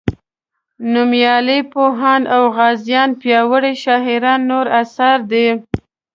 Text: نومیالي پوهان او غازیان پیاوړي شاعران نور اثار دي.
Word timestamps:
نومیالي 0.93 1.59
پوهان 1.71 2.21
او 2.35 2.43
غازیان 2.57 3.09
پیاوړي 3.21 3.73
شاعران 3.83 4.39
نور 4.51 4.65
اثار 4.81 5.19
دي. 5.31 5.47